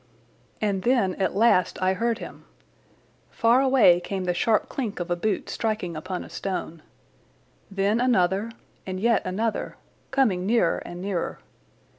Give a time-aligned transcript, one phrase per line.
[0.59, 2.45] And then at last I heard him.
[3.29, 6.81] Far away came the sharp clink of a boot striking upon a stone.
[7.69, 8.49] Then another
[8.83, 9.75] and yet another,
[10.09, 11.37] coming nearer and nearer.